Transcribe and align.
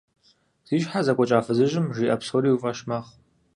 Зи 0.67 0.77
щхьэ 0.81 0.99
зэкӀуэкӀа 1.05 1.39
фызыжьым 1.45 1.85
жиӀэ 1.95 2.15
псори 2.19 2.49
уи 2.51 2.61
фӀэщ 2.61 2.79
мэхъу. 2.87 3.13